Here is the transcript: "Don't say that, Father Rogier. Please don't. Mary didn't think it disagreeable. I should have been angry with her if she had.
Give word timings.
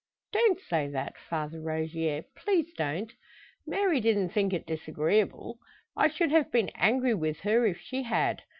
"Don't 0.33 0.59
say 0.59 0.87
that, 0.87 1.15
Father 1.29 1.61
Rogier. 1.61 2.23
Please 2.35 2.73
don't. 2.73 3.13
Mary 3.67 3.99
didn't 4.01 4.29
think 4.29 4.51
it 4.51 4.65
disagreeable. 4.65 5.59
I 5.95 6.07
should 6.07 6.31
have 6.31 6.51
been 6.51 6.71
angry 6.73 7.13
with 7.13 7.41
her 7.41 7.67
if 7.67 7.79
she 7.79 8.01
had. 8.01 8.41